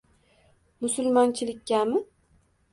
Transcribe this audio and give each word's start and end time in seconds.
Musulmonchilikkami? 0.81 1.99